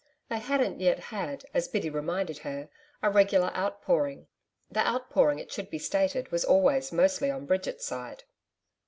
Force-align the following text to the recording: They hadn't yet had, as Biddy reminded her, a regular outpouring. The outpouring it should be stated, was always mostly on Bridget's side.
They 0.29 0.39
hadn't 0.39 0.79
yet 0.81 0.97
had, 0.97 1.45
as 1.53 1.67
Biddy 1.67 1.91
reminded 1.91 2.39
her, 2.39 2.69
a 3.03 3.11
regular 3.11 3.55
outpouring. 3.55 4.25
The 4.71 4.79
outpouring 4.79 5.37
it 5.37 5.51
should 5.51 5.69
be 5.69 5.77
stated, 5.77 6.31
was 6.31 6.43
always 6.43 6.91
mostly 6.91 7.29
on 7.29 7.45
Bridget's 7.45 7.85
side. 7.85 8.23